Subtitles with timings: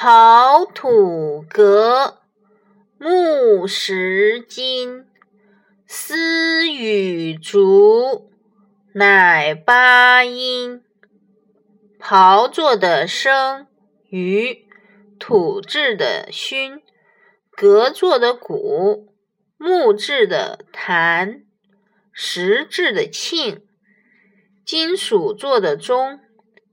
[0.00, 2.18] 刨土革，
[2.96, 5.04] 木石金，
[5.88, 8.30] 丝与竹，
[8.92, 10.84] 乃八音。
[11.98, 13.66] 刨做的笙，
[14.08, 14.60] 竽；
[15.18, 16.80] 土制的埙，
[17.50, 19.12] 革做的鼓，
[19.56, 21.42] 木制的弹，
[22.12, 23.62] 石制的磬，
[24.64, 26.20] 金属做的钟，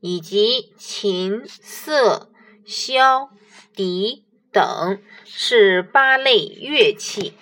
[0.00, 2.29] 以及琴、瑟、
[2.66, 3.30] 箫、
[3.74, 7.34] 笛等，是八类乐器。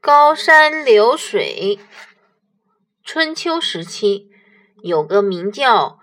[0.00, 1.78] 高山流水。
[3.02, 4.28] 春秋时期，
[4.82, 5.98] 有个名叫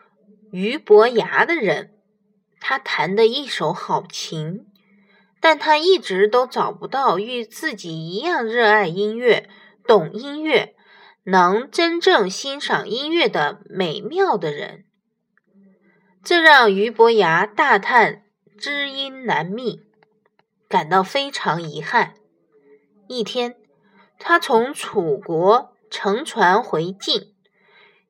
[0.51, 1.91] 俞伯牙的人，
[2.59, 4.65] 他弹得一手好琴，
[5.39, 9.49] 但他一直都找不到与自己一样热爱音乐、
[9.85, 10.75] 懂音乐、
[11.23, 14.85] 能真正欣赏音乐的美妙的人，
[16.23, 18.23] 这让俞伯牙大叹
[18.57, 19.81] 知音难觅，
[20.67, 22.13] 感到非常遗憾。
[23.07, 23.55] 一天，
[24.19, 27.33] 他从楚国乘船回晋。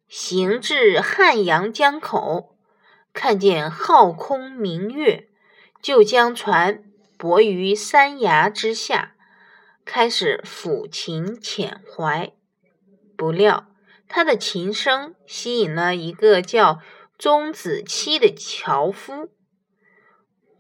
[0.10, 2.58] 行至汉阳江口，
[3.14, 5.30] 看见皓空明月，
[5.82, 6.84] 就将船
[7.18, 9.16] 泊于山崖之下，
[9.86, 12.34] 开始抚琴遣怀。
[13.16, 13.68] 不料，
[14.10, 16.82] 他的琴声吸引了一个叫
[17.22, 19.30] 钟子期的樵夫。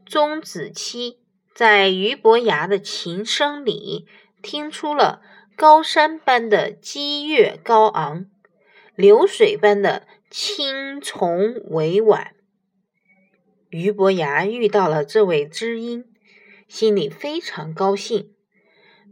[0.06, 1.18] 钟子期
[1.56, 4.06] 在俞伯牙的琴声里，
[4.44, 5.24] 听出了
[5.56, 8.28] 高山般的激越高昂。
[8.96, 12.36] 流水般的轻从委婉，
[13.72, 16.06] 俞伯牙遇到了这位知音，
[16.68, 18.36] 心里非常高兴，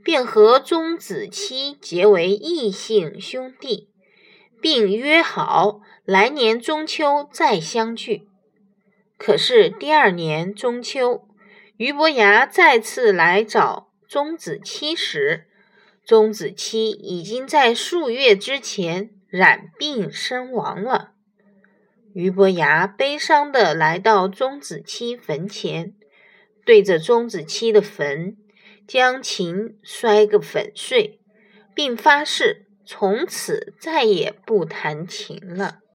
[0.03, 3.89] 便和钟子期结为异姓兄弟，
[4.62, 8.28] 并约好来年中秋再相聚。
[9.18, 11.28] 可是第二年中秋，
[11.78, 15.48] 俞伯牙再次来找钟子期时，
[16.06, 19.11] 钟子期已经在数月之前。
[19.32, 21.12] 染病身亡了，
[22.14, 25.94] 俞伯牙悲伤地来到钟子期坟前，
[26.66, 28.36] 对着钟子期的坟，
[28.88, 31.20] 将琴摔个粉碎，
[31.76, 35.82] 并发誓从此再也不弹琴了。